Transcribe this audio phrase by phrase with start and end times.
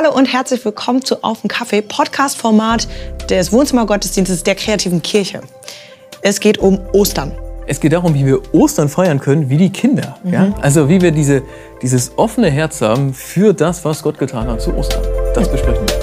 [0.00, 2.86] Hallo und herzlich willkommen zu Auf den Kaffee, Podcast-Format
[3.28, 5.40] des Wohnzimmergottesdienstes der kreativen Kirche.
[6.22, 7.32] Es geht um Ostern.
[7.66, 10.16] Es geht darum, wie wir Ostern feiern können, wie die Kinder.
[10.22, 10.32] Mhm.
[10.32, 10.54] Ja?
[10.60, 11.42] Also wie wir diese,
[11.82, 15.02] dieses offene Herz haben für das, was Gott getan hat zu Ostern.
[15.34, 15.96] Das besprechen wir.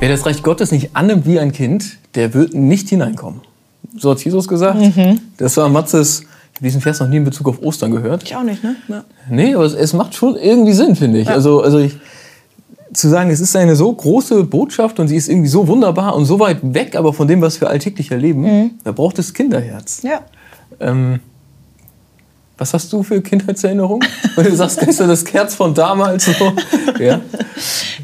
[0.00, 3.42] Wer das Reich Gottes nicht annimmt wie ein Kind, der wird nicht hineinkommen.
[3.96, 4.96] So hat Jesus gesagt.
[4.96, 5.20] Mhm.
[5.36, 6.24] Das war Matzes
[6.60, 8.22] diesen Vers noch nie in Bezug auf Ostern gehört.
[8.22, 8.76] Ich auch nicht, ne?
[8.88, 9.04] Ja.
[9.28, 11.28] Nee, aber es, es, macht schon irgendwie Sinn, finde ich.
[11.28, 11.34] Ja.
[11.34, 11.96] Also, also ich,
[12.92, 16.24] zu sagen, es ist eine so große Botschaft und sie ist irgendwie so wunderbar und
[16.24, 18.70] so weit weg, aber von dem, was wir alltäglich erleben, mhm.
[18.84, 20.02] da braucht es Kinderherz.
[20.02, 20.20] Ja.
[20.80, 21.20] Ähm,
[22.60, 24.06] was hast du für Kindheitserinnerungen?
[24.34, 26.52] Weil du sagst, ist das Kerz von damals so.
[26.98, 27.20] Ja.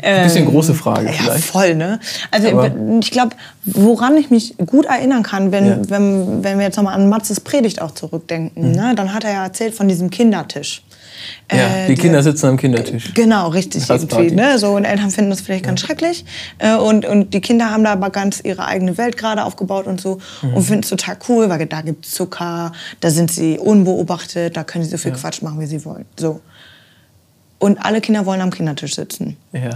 [0.03, 1.47] Ein bisschen ähm, große Frage vielleicht.
[1.47, 2.01] Ja, voll, ne?
[2.31, 5.79] Also Aber ich glaube, woran ich mich gut erinnern kann, wenn, ja.
[5.89, 8.75] wenn, wenn wir jetzt nochmal an Matzes Predigt auch zurückdenken, mhm.
[8.75, 8.95] ne?
[8.97, 10.83] dann hat er ja erzählt von diesem Kindertisch.
[11.51, 13.15] Ja, äh, die Kinder sitzen am Kindertisch.
[13.15, 13.89] Genau, richtig.
[13.89, 14.59] Irgendwie, ne?
[14.59, 16.25] so, und Eltern finden das vielleicht ganz schrecklich.
[16.59, 20.01] Äh, und, und die Kinder haben da aber ganz ihre eigene Welt gerade aufgebaut und
[20.01, 20.19] so.
[20.43, 20.55] Mhm.
[20.55, 24.65] Und finden es total cool, weil da gibt es Zucker, da sind sie unbeobachtet, da
[24.65, 25.17] können sie so viel ja.
[25.17, 26.05] Quatsch machen, wie sie wollen.
[26.19, 26.41] So.
[27.59, 29.37] Und alle Kinder wollen am Kindertisch sitzen.
[29.53, 29.71] Ja.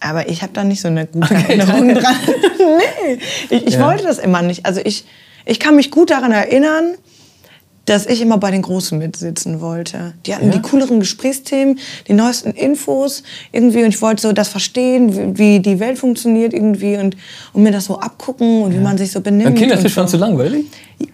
[0.00, 1.58] Aber ich habe da nicht so eine gute okay.
[1.58, 2.16] Erinnerung dran.
[2.58, 3.18] nee,
[3.50, 3.86] ich, ich ja.
[3.86, 4.66] wollte das immer nicht.
[4.66, 5.04] Also ich,
[5.44, 6.94] ich kann mich gut daran erinnern,
[7.84, 10.14] dass ich immer bei den Großen mitsitzen wollte.
[10.26, 10.52] Die hatten ja?
[10.52, 15.80] die cooleren Gesprächsthemen, die neuesten Infos irgendwie und ich wollte so das verstehen, wie, die
[15.80, 17.16] Welt funktioniert irgendwie und,
[17.52, 18.78] und mir das so abgucken und ja.
[18.78, 19.48] wie man sich so benimmt.
[19.48, 20.00] Ein Kindertisch so.
[20.00, 20.66] fandst du langweilig?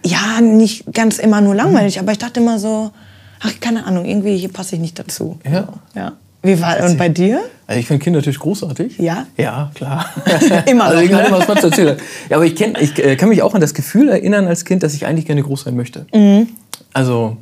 [0.05, 2.03] Ja, nicht ganz immer nur langweilig, mhm.
[2.03, 2.91] aber ich dachte immer so,
[3.39, 5.39] ach, keine Ahnung, irgendwie hier passe ich nicht dazu.
[5.49, 5.67] Ja.
[5.95, 6.13] ja.
[6.41, 7.41] Wie war und bei dir?
[7.67, 8.97] Also ich finde Kindertisch großartig.
[8.97, 9.27] Ja?
[9.35, 10.09] Ja, klar.
[10.65, 11.97] immer also ich kann immer was erzählen.
[12.29, 14.81] Ja, aber ich, kenn, ich äh, kann mich auch an das Gefühl erinnern als Kind,
[14.81, 16.05] dass ich eigentlich gerne groß sein möchte.
[16.13, 16.47] Mhm.
[16.93, 17.37] Also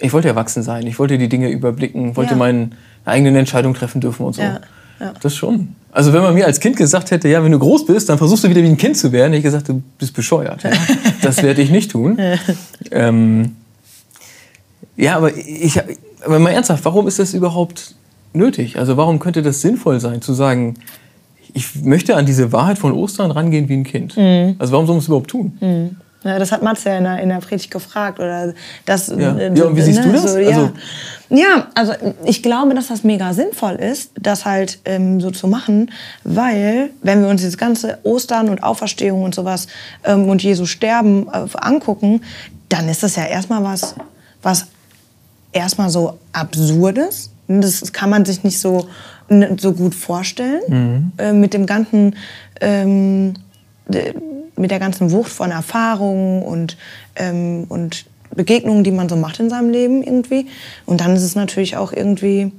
[0.00, 2.36] ich wollte erwachsen sein, ich wollte die Dinge überblicken, wollte ja.
[2.36, 2.70] meine
[3.04, 4.42] eigenen Entscheidungen treffen dürfen und so.
[4.42, 4.60] Ja.
[5.00, 5.14] Ja.
[5.20, 5.74] Das schon.
[5.90, 8.44] Also wenn man mir als Kind gesagt hätte, ja, wenn du groß bist, dann versuchst
[8.44, 10.62] du wieder wie ein Kind zu werden, hätte ich gesagt, du bist bescheuert.
[11.22, 12.16] das werde ich nicht tun.
[12.92, 13.56] ähm,
[14.96, 15.80] ja, aber ich,
[16.24, 17.96] aber mal ernsthaft, warum ist das überhaupt
[18.32, 18.78] nötig?
[18.78, 20.76] Also warum könnte das sinnvoll sein, zu sagen,
[21.52, 24.16] ich möchte an diese Wahrheit von Ostern rangehen wie ein Kind?
[24.16, 24.54] Mhm.
[24.58, 25.58] Also warum soll man es überhaupt tun?
[25.60, 25.96] Mhm.
[26.24, 28.18] Ja, das hat Matze ja in der, in der Predigt gefragt.
[28.18, 29.36] Oder das, ja.
[29.36, 30.32] Äh, ja, und wie siehst ne, du das?
[30.32, 30.48] So, ja.
[30.48, 30.72] Also,
[31.30, 31.92] ja, also
[32.24, 35.90] ich glaube, dass das mega sinnvoll ist, das halt ähm, so zu machen,
[36.24, 39.66] weil wenn wir uns das ganze Ostern und Auferstehung und sowas
[40.04, 42.20] ähm, und Jesu Sterben äh, angucken,
[42.68, 43.94] dann ist das ja erstmal was,
[44.42, 44.66] was
[45.52, 47.30] erstmal so absurdes.
[47.48, 48.88] Das kann man sich nicht so,
[49.58, 51.12] so gut vorstellen mhm.
[51.18, 52.16] äh, mit dem ganzen
[52.60, 53.34] ähm,
[54.62, 56.78] mit der ganzen Wucht von Erfahrungen und,
[57.16, 60.46] ähm, und Begegnungen, die man so macht in seinem Leben irgendwie.
[60.86, 62.52] Und dann ist es natürlich auch irgendwie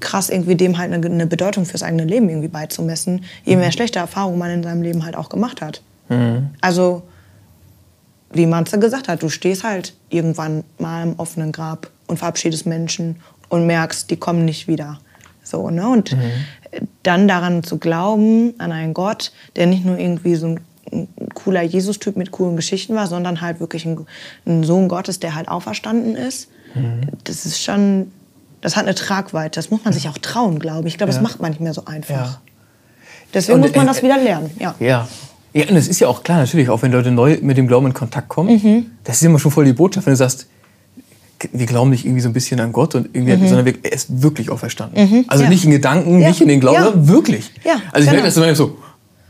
[0.00, 3.72] krass, irgendwie dem halt eine, eine Bedeutung fürs eigene Leben irgendwie beizumessen, je mehr mhm.
[3.72, 5.82] schlechte Erfahrungen man in seinem Leben halt auch gemacht hat.
[6.08, 6.50] Mhm.
[6.60, 7.02] Also,
[8.32, 13.16] wie Manze gesagt hat, du stehst halt irgendwann mal im offenen Grab und verabschiedest Menschen
[13.48, 14.98] und merkst, die kommen nicht wieder.
[15.42, 15.86] So, ne?
[15.88, 16.22] Und mhm.
[17.02, 20.60] Dann daran zu glauben, an einen Gott, der nicht nur irgendwie so ein,
[21.34, 24.06] cooler Jesus-Typ mit coolen Geschichten war, sondern halt wirklich ein,
[24.46, 27.00] ein Sohn Gottes, der halt auferstanden ist, mhm.
[27.24, 28.12] das ist schon,
[28.60, 29.58] das hat eine Tragweite.
[29.58, 30.94] Das muss man sich auch trauen, glaube ich.
[30.94, 31.18] Ich glaube, ja.
[31.18, 32.14] das macht man nicht mehr so einfach.
[32.14, 32.40] Ja.
[33.32, 34.50] Deswegen und, muss man äh, das wieder lernen.
[34.58, 34.74] Ja.
[34.78, 35.08] ja.
[35.52, 37.86] Ja, und es ist ja auch klar, natürlich, auch wenn Leute neu mit dem Glauben
[37.86, 38.86] in Kontakt kommen, mhm.
[39.04, 40.48] das ist immer schon voll die Botschaft, wenn du sagst,
[41.52, 43.48] wir glauben nicht irgendwie so ein bisschen an Gott und irgendwie, mhm.
[43.48, 45.02] sondern er ist wirklich auferstanden.
[45.02, 45.24] Mhm.
[45.28, 45.50] Also ja.
[45.50, 46.28] nicht in Gedanken, ja.
[46.28, 47.08] nicht in den Glauben, ja.
[47.08, 47.50] wirklich.
[47.64, 48.12] Ja, also ich genau.
[48.12, 48.78] merke das immer so,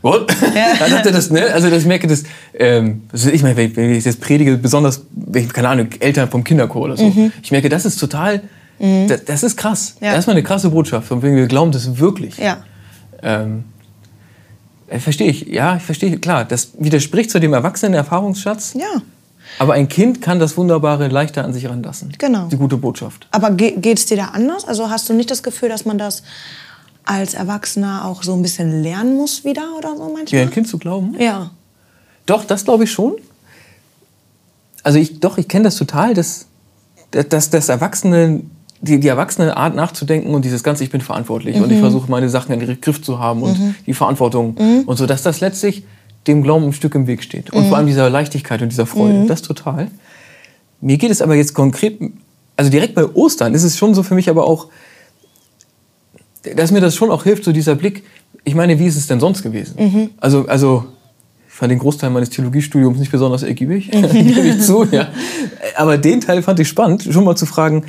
[0.01, 0.27] what?
[0.79, 1.45] Dann das, ne?
[1.53, 2.23] Also ich merke das,
[2.53, 5.01] ähm, also ich meine, wenn ich das predige, besonders,
[5.33, 7.31] ich, keine Ahnung, Eltern vom Kinderchor oder so, mhm.
[7.41, 8.41] ich merke, das ist total,
[8.79, 9.07] mhm.
[9.07, 9.95] das, das, ist krass.
[10.01, 10.13] Ja.
[10.13, 12.35] Erstmal eine krasse Botschaft, von wegen wir glauben das wirklich.
[13.23, 13.63] Ähm,
[14.87, 18.75] äh, verstehe ich, ja, ich verstehe, klar, das widerspricht zu dem Erwachsenen-Erfahrungsschatz.
[18.75, 19.01] Ja.
[19.59, 22.13] Aber ein Kind kann das Wunderbare leichter an sich ranlassen.
[22.17, 22.47] Genau.
[22.47, 23.27] Die gute Botschaft.
[23.31, 24.65] Aber ge geht es dir da anders?
[24.65, 26.23] Also hast du nicht das Gefühl, dass man das
[27.05, 30.27] als Erwachsener auch so ein bisschen lernen muss wieder oder so manchmal?
[30.27, 31.15] Wie ein Kind zu glauben?
[31.19, 31.51] Ja.
[32.25, 33.13] Doch, das glaube ich schon.
[34.83, 36.47] Also ich, doch, ich kenne das total, dass,
[37.11, 38.41] dass das Erwachsene,
[38.81, 41.63] die, die erwachsene Art nachzudenken und dieses ganze, ich bin verantwortlich mhm.
[41.63, 41.81] und ich mhm.
[41.81, 43.75] versuche meine Sachen in den Griff zu haben und mhm.
[43.85, 44.83] die Verantwortung mhm.
[44.85, 45.85] und so, dass das letztlich
[46.27, 47.51] dem Glauben ein Stück im Weg steht.
[47.51, 47.69] Und mhm.
[47.69, 49.19] vor allem dieser Leichtigkeit und dieser Freude.
[49.19, 49.27] Mhm.
[49.27, 49.89] Das total.
[50.81, 51.99] Mir geht es aber jetzt konkret,
[52.57, 54.67] also direkt bei Ostern ist es schon so für mich aber auch,
[56.55, 58.03] dass mir das schon auch hilft, so dieser Blick,
[58.43, 59.75] ich meine, wie ist es denn sonst gewesen?
[59.77, 60.09] Mhm.
[60.19, 60.85] Also, also,
[61.47, 64.01] ich fand den Großteil meines Theologiestudiums nicht besonders ergiebig, mhm.
[64.11, 65.07] gebe ich zu, ja.
[65.75, 67.83] Aber den Teil fand ich spannend, schon mal zu fragen,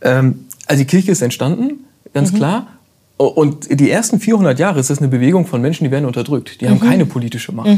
[0.00, 1.84] Ähm, also die Kirche ist entstanden,
[2.14, 2.36] ganz Mhm.
[2.36, 2.66] klar.
[3.18, 6.60] Und die ersten 400 Jahre ist das eine Bewegung von Menschen, die werden unterdrückt.
[6.60, 6.70] Die Mhm.
[6.70, 7.68] haben keine politische Macht.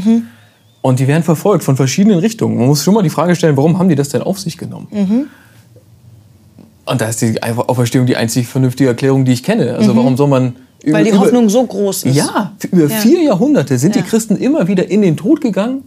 [0.83, 2.57] Und die werden verfolgt von verschiedenen Richtungen.
[2.57, 4.87] Man muss schon mal die Frage stellen, warum haben die das denn auf sich genommen?
[4.91, 5.23] Mhm.
[6.85, 9.75] Und da ist die Auferstehung die einzig vernünftige Erklärung, die ich kenne.
[9.75, 10.93] Also warum soll man über, Mhm.
[10.93, 12.15] Weil die über- Hoffnung so groß ist.
[12.15, 12.97] ja, über Ja.
[12.97, 14.01] vier Jahrhunderte sind Ja.
[14.01, 15.83] die Christen immer wieder in den Tod gegangen,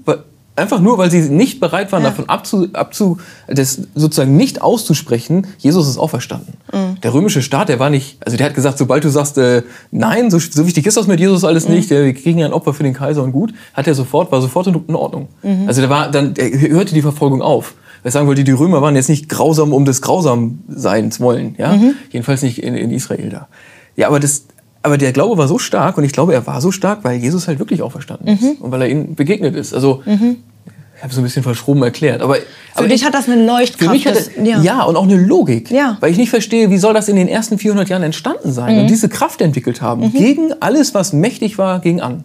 [0.56, 2.10] einfach nur, weil sie nicht bereit waren, Ja.
[2.10, 3.18] davon abzu, abzu,
[3.48, 6.54] das sozusagen nicht auszusprechen, Jesus ist auferstanden.
[6.72, 7.00] Mhm.
[7.02, 10.30] Der römische Staat, der war nicht, also der hat gesagt, sobald du sagst, äh, nein,
[10.30, 11.74] so, so wichtig ist das mit Jesus alles Mhm.
[11.74, 14.30] nicht, äh, wir kriegen ja ein Opfer für den Kaiser und gut, hat er sofort,
[14.32, 15.28] war sofort in Ordnung.
[15.42, 15.64] Mhm.
[15.66, 17.74] Also der war dann, der hörte die Verfolgung auf.
[18.02, 21.72] Was ich sagen wollte, die Römer waren jetzt nicht grausam um des Grausamseins wollen, ja?
[21.74, 21.94] Mhm.
[22.10, 23.48] Jedenfalls nicht in, in Israel da.
[23.96, 24.44] Ja, aber das,
[24.84, 27.48] aber der Glaube war so stark und ich glaube, er war so stark, weil Jesus
[27.48, 28.46] halt wirklich auferstanden Mhm.
[28.52, 29.74] ist und weil er ihnen begegnet ist.
[29.74, 32.42] Also ich habe es so ein bisschen verschroben erklärt, aber Für
[32.76, 33.84] aber dich ich, hat das eine Leuchtkraft.
[33.84, 34.82] für mich hat das, das, ja.
[34.84, 35.92] und auch eine Logik, Ja.
[35.92, 35.96] Mhm.
[36.00, 38.86] weil ich nicht verstehe, wie soll das in den ersten 400 Jahren entstanden sein und
[38.88, 42.24] diese Kraft entwickelt haben gegen alles, was mächtig war, gegen an.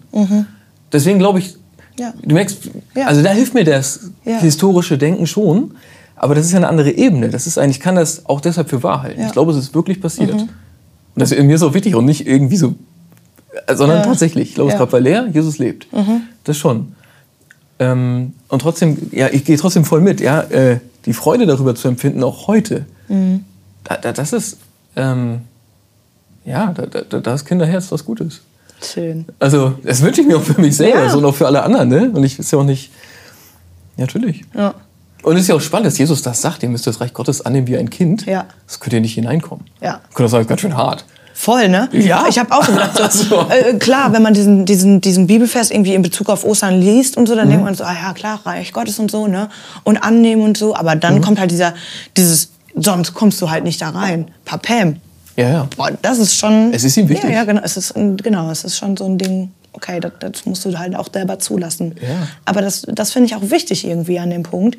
[0.92, 1.60] Deswegen glaube ich, Mhm.
[2.04, 2.14] Ja.
[2.24, 2.58] du merkst,
[2.96, 3.08] Ja.
[3.08, 4.38] also da hilft mir das Ja.
[4.40, 5.72] historische Denken schon,
[6.16, 7.30] aber das ist ja eine andere Ebene.
[7.30, 9.20] Das ist eigentlich, ich kann das auch deshalb für wahr halten.
[9.20, 9.24] Ja.
[9.24, 9.28] Mhm.
[9.28, 10.46] Ich glaube, es ist wirklich passiert.
[11.16, 12.76] Und das ist mir so wichtig und nicht irgendwie so,
[13.68, 14.06] äh, sondern Ja.
[14.06, 14.50] tatsächlich.
[14.50, 14.80] Ich glaube, es Ja.
[14.80, 14.84] Mhm.
[14.84, 15.88] gab bei Leer, Jesus lebt.
[16.44, 16.94] Das schon.
[17.80, 21.88] Ähm, und trotzdem, ja, ich gehe trotzdem voll mit, ja, äh, die Freude darüber zu
[21.88, 22.86] empfinden, auch heute.
[23.08, 23.46] Mhm.
[23.86, 24.58] Da, da, das ist,
[24.96, 25.42] ähm,
[26.46, 28.42] ja, da, da, da ist Kinderherz was Gutes.
[28.82, 29.26] Schön.
[29.40, 31.10] Also, das wünsche ich mir auch für mich selber Ja.
[31.10, 32.10] so und auch für alle anderen, ne?
[32.14, 32.92] Und ich ist ja auch nicht,
[33.98, 34.44] ja, natürlich.
[34.54, 34.74] Ja.
[35.24, 37.46] Und es ist ja auch spannend, dass Jesus das sagt, ihr müsst das Reich Gottes
[37.46, 38.26] annehmen wie ein Kind.
[38.26, 38.46] Ja.
[38.66, 39.66] Das könnt ihr nicht hineinkommen.
[39.82, 40.00] Ja.
[40.14, 41.06] Könnt ihr sagen, ganz schön hart.
[41.34, 41.88] Voll, ne?
[41.94, 42.26] Ja.
[42.28, 43.48] Ich habe auch so gedacht, so, So.
[43.50, 47.28] äh, klar, wenn man diesen, diesen, diesen Bibelvers irgendwie in Bezug auf Ostern liest und
[47.28, 47.52] so, dann Mhm.
[47.52, 49.50] denkt man so, ah ja, klar, Reich Gottes und so, ne?
[49.84, 50.76] Und annehmen und so.
[50.76, 51.22] Aber dann Mhm.
[51.22, 51.74] kommt halt dieser,
[52.18, 54.32] dieses, sonst kommst du halt nicht da rein.
[54.46, 54.98] Papam.
[55.38, 55.68] Ja, ja.
[55.78, 56.74] Boah, das ist schon.
[56.74, 57.30] Es ist ihm wichtig.
[57.30, 57.62] Ja, ja, genau.
[57.64, 59.52] Es ist, genau, es ist schon so ein Ding.
[59.82, 61.96] Okay, das, das musst du halt auch selber zulassen.
[62.02, 62.28] Ja.
[62.46, 64.78] Aber das, das finde ich auch wichtig irgendwie an dem Punkt.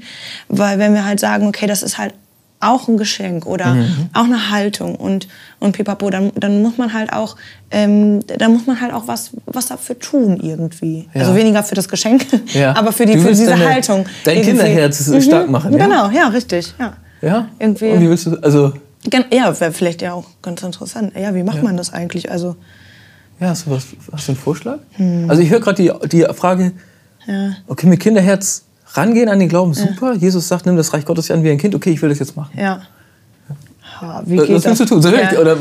[0.48, 2.14] Weil wenn wir halt sagen, okay, das ist halt
[2.62, 4.10] auch ein Geschenk oder Mhm.
[4.12, 5.28] auch eine Haltung und,
[5.60, 7.36] und pipapo, dann, dann muss man halt auch,
[7.70, 11.08] ähm, dann muss man halt auch was, was dafür tun irgendwie.
[11.14, 11.22] Ja.
[11.22, 12.74] Also weniger für das Geschenk, Ja.
[12.76, 14.04] aber für, die, für diese deine- Haltung.
[14.24, 14.50] dein irgendwie.
[14.58, 15.86] Kinderherz stark machen, ja?
[15.86, 16.74] Genau, ja, richtig.
[16.78, 16.92] Ja.
[17.22, 17.48] Ja?
[17.58, 18.74] Irgendwie- Und wie willst du, also,
[19.32, 21.14] Ja, wäre vielleicht ja auch ganz interessant.
[21.18, 22.30] Ja, wie macht man das eigentlich?
[22.30, 22.56] Also,
[23.40, 24.78] ja, hast du, was, hast du einen Vorschlag?
[25.28, 26.72] Also, ich höre gerade die, die Frage,
[27.24, 27.34] Hm.
[27.34, 27.56] ja.
[27.66, 28.64] okay, mit Kinderherz
[28.94, 30.14] rangehen an den Glauben, super.
[30.14, 32.36] Jesus sagt, nimm das Reich Gottes an wie ein Kind, okay, ich will das jetzt
[32.36, 32.50] machen.
[32.58, 32.82] Ja.
[34.00, 34.78] Ha, wie Was geht willst das?
[34.78, 34.98] du tun?
[35.00, 35.38] Ich, Ja.
[35.38, 35.56] Oder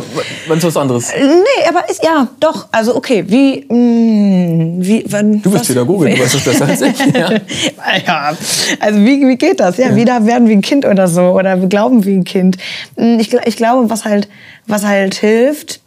[0.47, 1.11] meinst du was anderes?
[1.13, 2.67] Nee, aber ist, ja, doch.
[2.71, 6.99] Also, okay, wie, mh, wie, wann, Du bist Pädagoge, du weißt das besser als ich.
[7.13, 7.31] Ja.
[8.07, 8.33] ja,
[8.79, 9.75] also wie, wie geht das?
[9.77, 12.57] Ja, wieder werden wie ein Kind oder so oder wir glauben wie ein Kind.
[12.95, 14.29] Mm, Ich, ich glaube, was halt,
[14.67, 15.81] was halt hilft,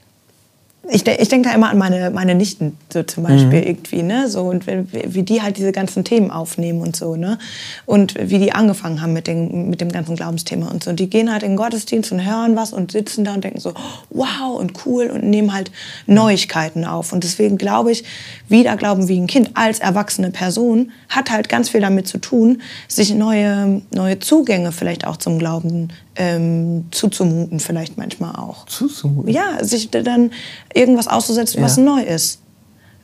[0.90, 4.28] ich, ich denke da immer an meine, meine Nichten so zum Beispiel irgendwie, ne?
[4.28, 4.84] So, und wie,
[5.14, 7.38] wie die halt diese ganzen Themen aufnehmen und so, ne?
[7.86, 10.90] Und wie die angefangen haben mit, den, mit dem ganzen Glaubensthema und so.
[10.90, 13.60] Und die gehen halt in den Gottesdienst und hören was und sitzen da und denken
[13.60, 13.74] so,
[14.10, 15.70] wow und cool und nehmen halt
[16.06, 17.12] Neuigkeiten auf.
[17.12, 18.02] Und deswegen glaube ich,
[18.48, 22.60] wieder glauben wie ein Kind als erwachsene Person hat halt ganz viel damit zu tun,
[22.88, 28.66] sich neue, neue Zugänge vielleicht auch zum Glauben ähm, zuzumuten, vielleicht manchmal auch.
[28.66, 29.32] Zuzumuten.
[29.32, 30.30] Ja, sich da dann
[30.74, 31.82] irgendwas auszusetzen, was Ja.
[31.82, 32.40] neu ist.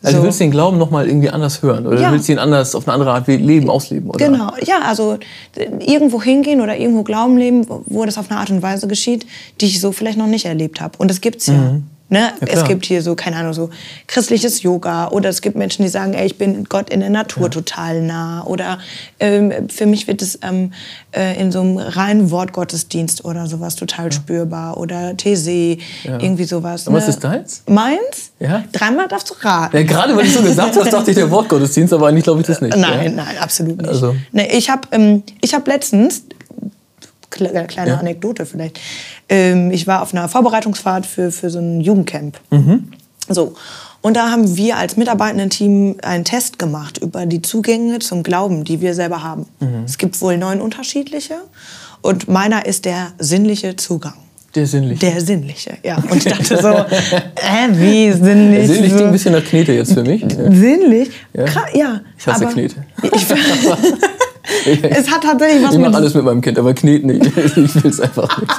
[0.01, 0.21] Also So.
[0.23, 2.09] du willst den Glauben noch mal irgendwie anders hören oder Ja.
[2.09, 4.25] du willst ihn anders auf eine andere Art leben, ausleben, oder?
[4.25, 5.19] Genau, ja, also
[5.81, 9.27] irgendwo hingehen oder irgendwo Glauben leben, wo- wo das auf eine Art und Weise geschieht,
[9.61, 10.97] die ich so vielleicht noch nicht erlebt habe.
[10.99, 11.81] Und das gibt's ja.
[12.11, 12.33] Ne?
[12.41, 13.69] Ja, es gibt hier so, keine Ahnung, so
[14.07, 17.51] christliches Yoga oder es gibt Menschen, die sagen, ey, ich bin Gott in der Natur
[17.51, 18.45] total nah.
[18.45, 18.79] Oder
[19.21, 20.73] ähm, für mich wird es ähm,
[21.13, 24.79] äh, in so einem reinen Wortgottesdienst oder sowas total spürbar.
[24.79, 25.15] Oder
[26.05, 26.19] Ja.
[26.19, 26.89] irgendwie sowas.
[26.89, 27.11] Und was ne?
[27.11, 27.63] ist deins?
[27.67, 28.33] Meins?
[28.41, 28.65] Ja.
[28.73, 29.77] Dreimal darfst du raten.
[29.77, 32.47] Ja, gerade weil du so gesagt hast, dachte ich der Wortgottesdienst, aber eigentlich glaube ich
[32.47, 32.75] das nicht.
[32.77, 33.25] Nein, ja?
[33.25, 33.89] nein, absolut nicht.
[33.89, 36.23] Also- Nee, ich habe ähm, ich hab letztens,
[37.31, 37.97] kleine Ja.
[37.99, 38.81] Anekdote vielleicht,
[39.29, 42.39] ähm, ich war auf einer Vorbereitungsfahrt für, für so ein Jugendcamp.
[42.51, 42.89] Mhm.
[43.29, 43.55] So.
[44.01, 48.81] Und da haben wir als Mitarbeitenden-Team einen Test gemacht über die Zugänge zum Glauben, die
[48.81, 49.47] wir selber haben.
[49.61, 49.83] Mhm.
[49.85, 51.35] Es gibt wohl neun unterschiedliche.
[52.01, 54.15] Und meiner ist der sinnliche Zugang.
[54.55, 54.99] Der sinnlich.
[55.01, 55.97] Der sinnliche, ja.
[56.11, 58.67] Und ich dachte so, äh, wie sinnlich?
[58.69, 60.25] sinnlich klingt ein bisschen nach Knete jetzt für mich.
[60.29, 61.11] Sinnlich?
[61.35, 61.45] Ja.
[61.45, 62.01] Kra- ja.
[62.17, 62.77] Ich hasse aber Knete.
[63.03, 63.27] Ich,
[64.65, 67.27] es hat tatsächlich was Ich mit mache alles mit meinem Kind, aber Knete nicht.
[67.37, 68.53] Ich will es einfach nicht.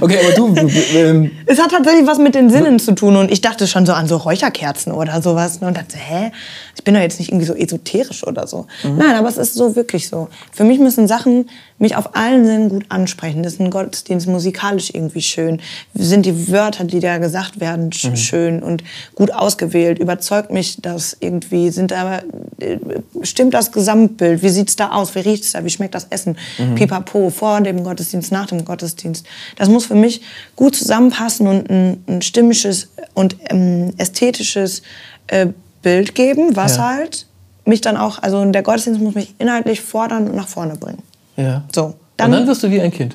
[0.00, 0.54] Okay, aber du.
[0.94, 3.92] Ähm, Es hat tatsächlich was mit den Sinnen zu tun und ich dachte schon so
[3.92, 6.30] an so Räucherkerzen oder sowas ne, und dachte, hä,
[6.76, 8.66] ich bin doch jetzt nicht irgendwie so esoterisch oder so.
[8.82, 10.28] Nein, aber es ist so wirklich so.
[10.52, 13.42] Für mich müssen Sachen mich auf allen Sinnen gut ansprechen.
[13.42, 15.60] Das ist ein Gottesdienst musikalisch irgendwie schön.
[15.94, 18.84] Sind die Wörter, die da gesagt werden, sch- schön und
[19.14, 19.98] gut ausgewählt?
[19.98, 21.70] Überzeugt mich das irgendwie?
[21.70, 22.18] Sind da,
[22.60, 22.78] äh,
[23.22, 24.42] stimmt das Gesamtbild?
[24.42, 25.14] Wie sieht's da aus?
[25.14, 25.64] Wie riecht's da?
[25.64, 26.36] Wie schmeckt das Essen?
[26.76, 29.26] Pipapo, vor dem Gottesdienst, nach dem Gottesdienst.
[29.56, 30.20] Das muss für mich
[30.56, 34.82] gut zusammenpassen und ein, ein stimmisches und ähm, ästhetisches
[35.28, 35.48] äh,
[35.82, 36.88] Bild geben, was Ja.
[36.90, 37.26] halt
[37.64, 41.02] mich dann auch, also der Gottesdienst muss mich inhaltlich fordern und nach vorne bringen.
[41.36, 41.62] ja.
[41.74, 43.14] So, Und dann, dann wirst du wie ein Kind.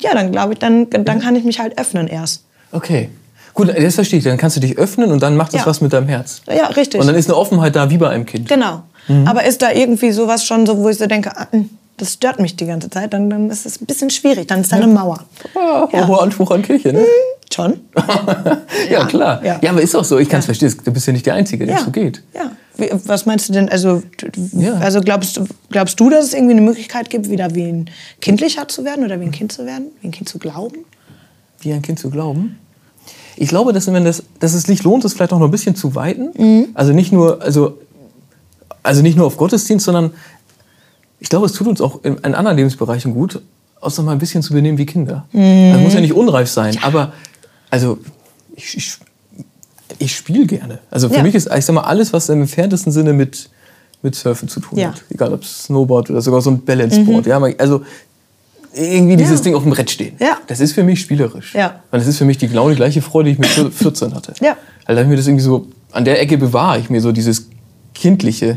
[0.00, 2.44] ja, dann glaube ich, dann, dann kann ich mich halt öffnen erst.
[2.72, 3.08] Okay.
[3.54, 4.24] Gut, das verstehe ich.
[4.24, 5.66] Dann kannst du dich öffnen und dann macht das Ja.
[5.66, 6.40] was mit deinem Herz.
[6.48, 7.00] Ja, richtig.
[7.00, 8.48] Und dann ist eine Offenheit da, wie bei einem Kind.
[8.48, 8.82] Genau.
[9.26, 11.68] Aber ist da irgendwie sowas schon so, wo ich so denke, ah, hm,
[12.02, 14.48] das stört mich die ganze Zeit, dann, dann ist es ein bisschen schwierig.
[14.48, 15.24] Dann ist da eine Mauer.
[15.54, 16.06] Ah, Ja.
[16.08, 17.04] Hoher Anspruch an Kirche, ne?
[17.52, 17.80] Schon?
[18.90, 19.44] ja, klar.
[19.44, 19.60] Ja.
[19.62, 19.70] Ja.
[19.70, 20.18] aber ist auch so.
[20.18, 20.54] Ich kann es Ja.
[20.54, 20.74] verstehen.
[20.84, 21.84] Du bist ja nicht der Einzige, der Ja.
[21.84, 22.22] so geht.
[22.34, 22.50] Ja.
[22.76, 23.68] Wie, was meinst du denn?
[23.68, 24.02] Also,
[24.52, 24.74] Ja.
[24.74, 27.90] also glaubst, du, glaubst du, dass es irgendwie eine Möglichkeit gibt, wieder wie ein
[28.20, 29.86] kindlicher zu werden oder wie ein Kind zu werden?
[30.00, 30.78] Wie ein Kind zu glauben?
[31.60, 32.58] Wie ein Kind zu glauben.
[33.36, 35.76] Ich glaube, dass, wenn das, dass es sich lohnt, es vielleicht auch noch ein bisschen
[35.76, 36.30] zu weiten.
[36.36, 36.68] Mhm.
[36.74, 37.78] Also nicht nur, also,
[38.82, 40.12] also nicht nur auf Gottesdienst, sondern
[41.22, 43.40] ich glaube, es tut uns auch in, in anderen Lebensbereichen gut,
[43.80, 45.24] auch noch mal ein bisschen zu benehmen wie Kinder.
[45.32, 45.72] Mhm.
[45.72, 47.12] Das muss ja nicht unreif sein, aber
[47.70, 47.98] also
[48.56, 48.92] ich, ich,
[49.98, 50.80] ich spiele gerne.
[50.90, 51.22] Also für Ja.
[51.22, 53.48] mich ist, ich sag mal, alles, was im entferntesten Sinne mit,
[54.02, 54.88] mit Surfen zu tun Ja.
[54.88, 54.92] Mhm.
[54.94, 55.02] hat.
[55.10, 57.26] Egal ob Snowboard oder sogar so ein Balanceboard.
[57.26, 57.82] Ja, also
[58.74, 59.44] irgendwie dieses Ja.
[59.44, 60.16] Ding auf dem Brett stehen.
[60.18, 60.38] Ja.
[60.48, 61.54] Das ist für mich spielerisch.
[61.54, 61.82] Ja.
[61.92, 64.32] Und das ist für mich die genau die gleiche Freude, die ich mit 14 hatte.
[64.40, 64.56] Ja.
[64.86, 67.46] Also da ich mir das irgendwie so, an der Ecke bewahre ich mir so dieses
[67.94, 68.56] Kindliche.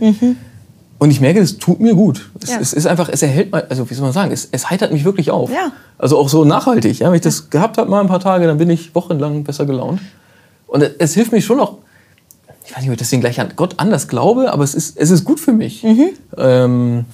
[0.97, 2.29] Und ich merke, es tut mir gut.
[2.41, 2.55] Es, Mhm.
[2.55, 2.59] Ja.
[2.61, 5.03] es ist einfach, es erhält mal, also wie soll man sagen, es, es heitert mich
[5.03, 5.51] wirklich auf.
[5.51, 5.71] Ja.
[5.97, 6.99] Also auch so nachhaltig.
[6.99, 7.09] Ja?
[7.09, 9.99] Wenn ich das gehabt habe, mal ein paar Tage, dann bin ich wochenlang besser gelaunt.
[10.67, 11.79] Und es, es hilft mir schon auch,
[12.65, 15.11] ich weiß nicht, ob ich deswegen gleich an Gott anders glaube, aber es ist, es
[15.11, 15.83] ist gut für mich.
[15.83, 16.09] Mhm.
[16.37, 17.05] Ähm,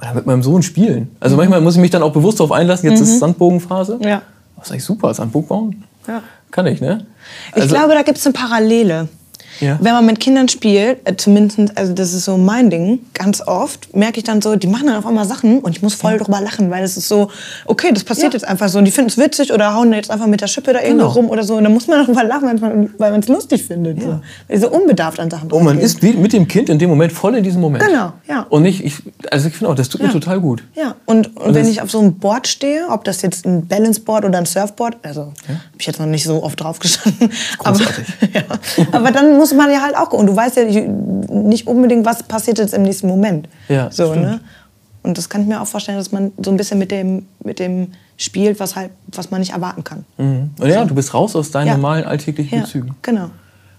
[0.00, 1.14] oder mit meinem Sohn spielen.
[1.20, 3.96] Also manchmal muss ich mich dann auch bewusst darauf einlassen, jetzt ist Sandbogenphase.
[3.96, 4.02] Mhm.
[4.04, 4.22] Ja.
[4.56, 5.84] Das ist eigentlich super, Sandbogen bauen.
[6.06, 6.22] Ja.
[6.50, 7.06] Kann ich, ne?
[7.54, 9.08] Ich glaube, da gibt es eine Parallele.
[9.58, 9.78] Ja.
[9.80, 13.94] Wenn man mit Kindern spielt, äh, zumindest, also das ist so mein Ding, ganz oft
[13.96, 16.40] merke ich dann so, die machen dann auf einmal Sachen und ich muss voll drüber
[16.40, 17.30] lachen, weil es ist so,
[17.66, 18.38] okay, das passiert Ja.
[18.38, 20.72] jetzt einfach so und die finden es witzig oder hauen jetzt einfach mit der Schippe
[20.72, 21.12] da irgendwo Genau.
[21.12, 24.00] rum oder so und dann muss man darüber lachen, weil man- man es lustig findet.
[24.02, 24.08] So.
[24.08, 24.20] Weil
[24.56, 25.84] die so unbedarft an Sachen Und man rangehen.
[25.86, 27.84] ist mit dem Kind in dem Moment voll in diesem Moment.
[27.84, 28.46] Genau, ja.
[28.48, 28.94] Und nicht, ich,
[29.30, 30.12] also ich finde auch, das tut mir Ja.
[30.12, 30.62] total gut.
[30.76, 33.66] Ja, und, und, wenn das- ich auf so einem Board stehe, ob das jetzt ein
[33.66, 37.78] Balanceboard oder ein Surfboard, also habe ich jetzt noch nicht so oft drauf gestanden, aber,
[38.34, 38.42] ja,
[38.92, 42.58] aber dann muss man ja halt auch, und du weißt ja nicht unbedingt, was passiert
[42.58, 43.48] jetzt im nächsten Moment.
[43.68, 44.24] Ja, so, stimmt.
[44.26, 44.40] ne?
[45.02, 47.58] Und das kann ich mir auch vorstellen, dass man so ein bisschen mit dem, mit
[47.58, 50.04] dem spielt, was, halt, was man nicht erwarten kann.
[50.18, 50.50] Mhm.
[50.60, 51.74] Und ja, du bist raus aus deinen Ja.
[51.76, 52.94] normalen alltäglichen Ja, Bezügen.
[53.00, 53.30] genau.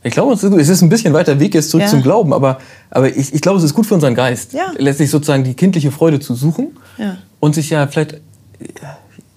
[0.04, 1.90] Ich glaube, es ist ein bisschen weiter Weg jetzt zurück Ja.
[1.92, 2.58] zum Glauben, aber,
[2.90, 4.72] aber ich, ich glaube, es ist gut für unseren Geist, Ja.
[4.80, 7.18] letztlich sozusagen die kindliche Freude zu suchen Ja.
[7.40, 8.20] und sich ja vielleicht,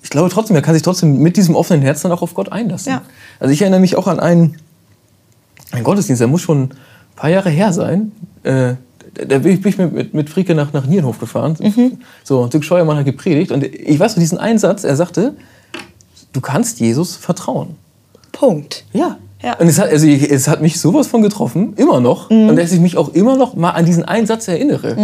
[0.02, 2.50] ich glaube trotzdem, er kann sich trotzdem mit diesem offenen Herz dann auch auf Gott
[2.50, 2.98] einlassen.
[3.40, 4.56] Also ich erinnere mich auch an einen,
[5.74, 6.70] einen Gottesdienst, der muss schon ein
[7.16, 8.12] paar Jahre her sein.
[8.42, 8.74] Äh,
[9.14, 11.56] da bin ich, mit, mit, Frieke nach, nach Nierenhof gefahren.
[11.60, 11.98] Mhm.
[12.24, 15.34] So, und Dirk Scheuermann hat gepredigt und ich weiß noch diesen Einsatz, er sagte,
[16.32, 17.76] du kannst Jesus vertrauen.
[18.32, 18.84] Punkt.
[18.92, 19.18] Ja.
[19.42, 19.56] Ja.
[19.58, 22.30] Und es hat, also ich, es hat mich sowas von getroffen, immer noch.
[22.30, 24.96] Und dass ich mich auch immer noch mal an diesen einen Satz erinnere.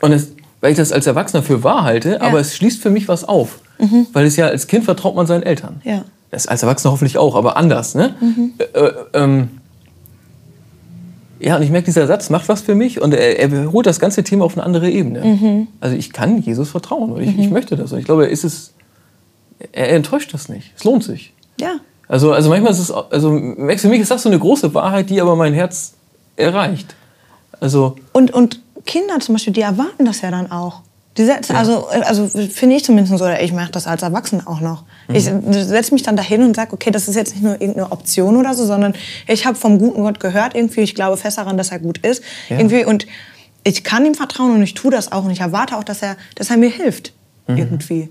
[0.00, 0.28] Und es,
[0.60, 3.58] weil ich das als Erwachsener für wahr halte, aber es schließt für mich was auf.
[4.12, 5.80] Weil es ja als Kind vertraut man seinen Eltern.
[5.84, 6.04] Ja.
[6.30, 7.94] Das als Erwachsener hoffentlich auch, aber anders.
[7.94, 8.14] Ne?
[8.58, 9.48] Äh, äh, ähm,
[11.38, 14.00] ja, und ich merke, dieser Satz macht was für mich und er, er holt das
[14.00, 15.66] ganze Thema auf eine andere Ebene.
[15.80, 17.92] Also ich kann Jesus vertrauen und ich, ich möchte das.
[17.92, 18.72] Und ich glaube, er, ist es,
[19.72, 20.72] er enttäuscht das nicht.
[20.76, 21.34] Es lohnt sich.
[21.60, 21.76] Ja.
[22.08, 25.20] Also, also manchmal ist es, also für mich ist das so eine große Wahrheit, die
[25.20, 25.94] aber mein Herz
[26.36, 26.94] erreicht.
[27.60, 30.82] Also, Und, und Kinder zum Beispiel, die erwarten das ja dann auch.
[31.16, 34.60] Die setzen, also, also finde ich zumindest so, oder ich mache das als Erwachsener auch
[34.60, 34.84] noch.
[35.08, 38.36] Ich setze mich dann dahin und sage, okay, das ist jetzt nicht nur irgendeine Option
[38.36, 38.94] oder so, sondern
[39.26, 42.22] ich habe vom guten Gott gehört, irgendwie, ich glaube fest daran, dass er gut ist.
[42.50, 42.58] Ja.
[42.58, 43.06] Irgendwie, und
[43.64, 46.16] ich kann ihm vertrauen und ich tue das auch und ich erwarte auch, dass er,
[46.34, 47.12] dass er mir hilft.
[47.48, 48.10] Irgendwie.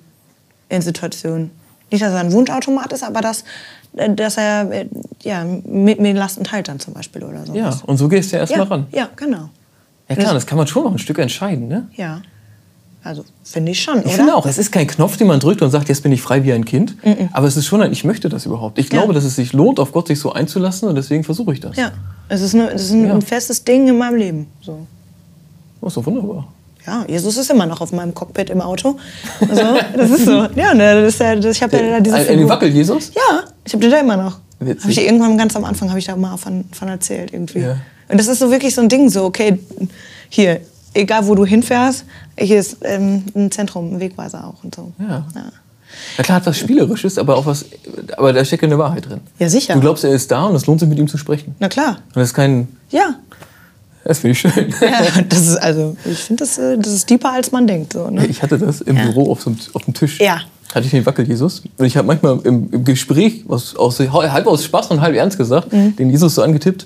[0.69, 1.51] In Situationen.
[1.91, 3.43] Nicht, dass er ein Wunschautomat ist, aber dass,
[3.93, 4.88] dass er äh,
[5.21, 7.53] ja, mit mir Lasten teilt dann zum Beispiel oder so.
[7.53, 8.88] ja, und so gehst du ja erstmal ja, ran.
[8.91, 9.50] ja, genau.
[10.09, 11.88] Ja klar, das kann man schon noch ein Stück entscheiden, ne?
[11.95, 12.21] Ja.
[13.05, 14.13] Also, finde ich schon, Ich oder?
[14.15, 16.43] finde auch, es ist kein Knopf, den man drückt und sagt, jetzt bin ich frei
[16.43, 16.95] wie ein Kind.
[17.33, 18.79] Aber es ist schon ein, ich möchte das überhaupt.
[18.79, 19.13] Ich glaube, Ja.
[19.13, 21.77] dass es sich lohnt, auf Gott sich so einzulassen und deswegen versuche ich das.
[21.77, 21.91] Ja.
[22.29, 23.21] Es ist, eine, es ist ein, Ja.
[23.21, 24.47] festes Ding in meinem Leben.
[24.62, 24.88] So.
[25.81, 26.47] Oh, ist doch wunderbar.
[26.88, 28.97] ja, Jesus ist immer noch auf meinem Cockpit im Auto.
[29.39, 29.62] Also,
[29.95, 30.47] das ist so.
[30.55, 33.12] Ja, ne, das ist ja, das, ich habe ja da diese Ein, ein Wackel-Jesus?
[33.13, 34.39] Ja, ich habe den da immer noch.
[34.59, 34.81] Witzig.
[34.81, 37.59] Habe ich irgendwann ganz am Anfang habe ich da mal von, von erzählt irgendwie.
[37.59, 37.77] Ja.
[38.09, 39.59] Und das ist so wirklich so ein Ding, so okay,
[40.29, 40.62] hier,
[40.95, 42.05] egal wo du hinfährst,
[42.37, 44.91] hier ist ähm, ein Zentrum, ein Wegweiser auch und so.
[44.99, 45.25] Ja.
[45.35, 45.51] ja.
[46.17, 47.65] Na klar, hat was Spielerisches, aber auch was.
[48.17, 49.21] Aber da steckt ja eine Wahrheit drin.
[49.39, 49.75] Ja, sicher.
[49.75, 51.55] Du glaubst, er ist da und es lohnt sich, mit ihm zu sprechen.
[51.59, 51.99] Na klar.
[52.07, 52.67] Und das ist kein.
[52.89, 53.15] Ja.
[54.03, 54.51] Das finde ich schön.
[54.81, 55.21] ja.
[55.29, 57.93] Das ist also, ich finde, das, äh, das ist deeper, als man denkt.
[57.93, 58.25] So, ne?
[58.27, 59.03] Ich hatte das im Ja.
[59.05, 60.19] Büro auf, so auf dem Tisch.
[60.19, 60.41] Ja.
[60.73, 61.63] Hatte ich den Wackel-Jesus.
[61.77, 65.37] Und ich habe manchmal im, im Gespräch, was aus, halb aus Spaß und halb ernst
[65.37, 66.85] gesagt, den Jesus so angetippt.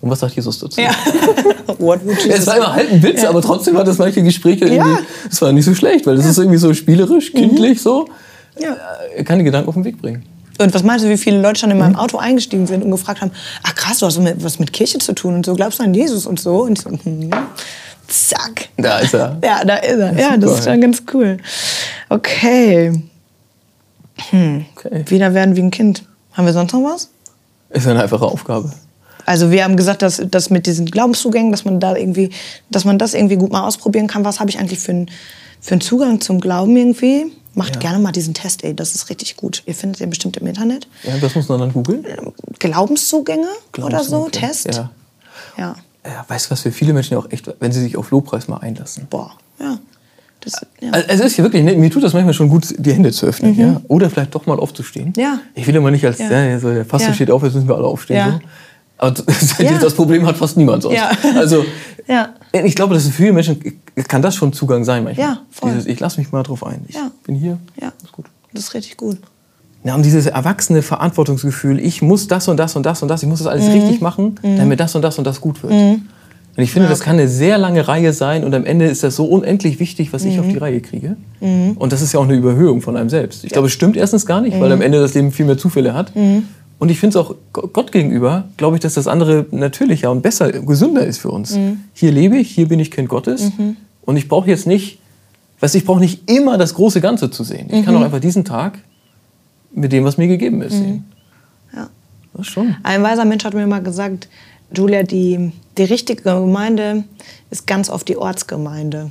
[0.00, 0.80] Und was sagt Jesus dazu?
[0.80, 0.86] Mhm.
[0.86, 0.92] Ja.
[1.78, 4.66] What would Ja, es war immer halt ein Witz, aber trotzdem hat das manche Gespräche
[4.66, 4.76] irgendwie.
[4.76, 4.98] Ja.
[5.30, 8.08] Es war nicht so schlecht, weil das ist irgendwie so spielerisch, kindlich so.
[8.60, 8.76] Ja.
[9.14, 10.24] Er kann die Gedanken auf den Weg bringen.
[10.60, 13.20] Und was meinst du, wie viele Leute schon in meinem Auto eingestiegen sind und gefragt
[13.20, 13.30] haben,
[13.62, 16.26] ach krass, du hast was mit Kirche zu tun und so, glaubst du an Jesus
[16.26, 16.62] und so?
[16.62, 17.30] Und ich so, hm,
[18.08, 18.68] zack.
[18.76, 19.38] Da ist er.
[19.44, 20.18] Ja, da ist er.
[20.18, 21.36] Ja, das ist schon ganz cool.
[22.08, 22.92] Okay.
[24.16, 25.04] Okay.
[25.06, 26.02] Wieder werden wie ein Kind.
[26.32, 27.08] Haben wir sonst noch was?
[27.70, 28.72] Ist eine einfache Aufgabe.
[29.28, 32.30] Also wir haben gesagt, dass das mit diesen Glaubenszugängen, dass man da irgendwie,
[32.70, 34.24] dass man das irgendwie gut mal ausprobieren kann.
[34.24, 35.10] Was habe ich eigentlich für einen
[35.60, 37.26] für einen Zugang zum Glauben irgendwie?
[37.54, 37.80] Macht Ja.
[37.80, 39.62] gerne mal diesen Test, ey, das ist richtig gut.
[39.66, 40.86] Ihr findet den bestimmt im Internet.
[41.02, 42.06] Ja, das muss man dann googeln.
[42.58, 44.28] Glaubenszugänge oder so.
[44.30, 44.66] Test.
[44.66, 44.90] Ja.
[45.56, 45.74] ja.
[46.06, 46.24] ja.
[46.28, 48.58] Weißt du, was für viele Menschen ja auch echt, wenn sie sich auf Lobpreis mal
[48.58, 49.06] einlassen.
[49.10, 49.78] Boah, ja.
[50.40, 50.92] Das, ja.
[50.92, 53.26] Also es ist ja wirklich, ne, mir tut das manchmal schon gut, die Hände zu
[53.26, 53.58] öffnen.
[53.58, 53.80] Ja?
[53.88, 55.12] Oder vielleicht doch mal aufzustehen.
[55.16, 55.20] Mhm.
[55.20, 55.40] Ja.
[55.54, 56.30] Ich will immer nicht als, Ja.
[56.30, 56.60] ja.
[56.60, 58.16] so, der Pastor steht auf, jetzt müssen wir alle aufstehen.
[58.16, 58.32] Ja.
[58.32, 58.40] So.
[59.58, 59.78] Ja.
[59.78, 60.96] das Problem hat fast niemand sonst.
[60.96, 61.10] Ja.
[61.36, 61.64] Also,
[62.08, 62.30] Ja.
[62.52, 63.60] ich glaube, dass für viele Menschen
[64.08, 65.26] kann das schon Zugang sein manchmal.
[65.26, 65.70] Ja, voll.
[65.72, 66.80] Dieses, ich lasse mich mal drauf ein.
[66.88, 67.10] Ich Ja.
[67.24, 67.58] bin hier.
[67.80, 68.26] ja, Ist gut.
[68.52, 69.18] das ist richtig gut.
[69.84, 73.28] Ja, und dieses erwachsene Verantwortungsgefühl, ich muss das und das und das und das, ich
[73.28, 73.72] muss das alles Mhm.
[73.72, 75.72] richtig machen, damit das und das und das gut wird.
[75.72, 79.14] Und ich finde, das kann eine sehr lange Reihe sein und am Ende ist das
[79.14, 80.30] so unendlich wichtig, was Mhm.
[80.30, 81.16] ich auf die Reihe kriege.
[81.40, 83.44] Und das ist ja auch eine Überhöhung von einem selbst.
[83.44, 85.94] Ich glaube, es stimmt erstens gar nicht, weil am Ende das Leben viel mehr Zufälle
[85.94, 86.12] hat.
[86.78, 90.52] Und ich finde es auch Gott gegenüber, glaube ich, dass das andere natürlicher und besser,
[90.52, 91.58] gesünder ist für uns.
[91.92, 93.50] Hier lebe ich, hier bin ich Kind Gottes
[94.02, 95.00] und ich brauche jetzt nicht,
[95.60, 97.68] weißt du, ich brauche nicht immer das große Ganze zu sehen.
[97.70, 98.78] Ich kann auch einfach diesen Tag
[99.72, 101.04] mit dem, was mir gegeben ist, sehen.
[101.74, 101.88] Ja.
[102.34, 102.76] Das schon.
[102.84, 104.28] Ein weiser Mensch hat mir mal gesagt,
[104.74, 107.04] Julia, die, die richtige Gemeinde
[107.50, 109.10] ist ganz oft die Ortsgemeinde.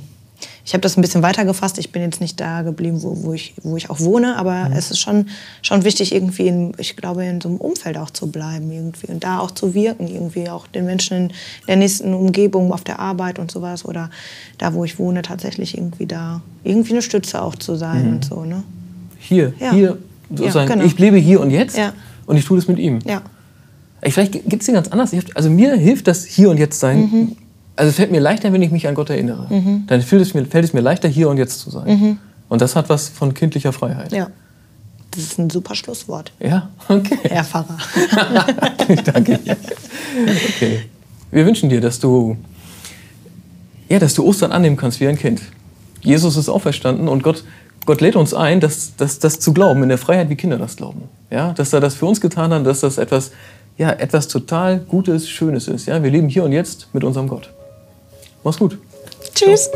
[0.68, 1.78] Ich habe das ein bisschen weiter gefasst.
[1.78, 4.90] Ich bin jetzt nicht da geblieben, wo, wo, ich, wo ich auch wohne, aber es
[4.90, 5.30] ist schon,
[5.62, 9.24] schon wichtig, irgendwie, in, ich glaube, in so einem Umfeld auch zu bleiben irgendwie und
[9.24, 11.32] da auch zu wirken, irgendwie auch den Menschen in
[11.68, 14.10] der nächsten Umgebung, auf der Arbeit und sowas oder
[14.58, 18.44] da, wo ich wohne, tatsächlich irgendwie da, irgendwie eine Stütze auch zu sein und so,
[18.44, 18.62] ne?
[19.18, 19.72] Hier, Ja.
[19.72, 19.96] hier,
[20.28, 20.84] sozusagen, genau.
[20.84, 21.94] ich lebe hier und jetzt Ja.
[22.26, 22.98] und ich tue das mit ihm.
[23.06, 23.22] Ja.
[24.02, 25.12] Vielleicht gibt es den ganz anders.
[25.34, 27.00] Also mir hilft das Hier und Jetzt sein.
[27.00, 27.36] Mhm.
[27.78, 29.46] Also es fällt mir leichter, wenn ich mich an Gott erinnere.
[29.86, 32.18] Dann fällt es, mir, fällt es mir leichter, hier und jetzt zu sein.
[32.48, 34.10] Und das hat was von kindlicher Freiheit.
[34.10, 34.16] Mhm.
[34.16, 34.30] Ja.
[35.12, 36.32] Das ist ein super Schlusswort.
[36.38, 37.18] Ja, okay.
[37.24, 37.78] Herr Pfarrer.
[39.04, 39.38] Danke.
[40.56, 40.84] Okay.
[41.30, 42.36] Wir wünschen dir, dass du,
[43.88, 45.40] ja, dass du Ostern annehmen kannst wie ein Kind.
[46.02, 47.44] Jesus ist auferstanden und Gott,
[47.86, 50.76] Gott lädt uns ein, das, das, das zu glauben, in der Freiheit, wie Kinder das
[50.76, 51.04] glauben.
[51.30, 53.32] Ja, dass er das für uns getan hat, dass das etwas,
[53.76, 55.86] ja, etwas total Gutes, Schönes ist.
[55.86, 57.50] Ja, wir leben hier und jetzt mit unserem Gott.
[58.44, 58.78] Mach's gut.
[59.34, 59.70] Tschüss.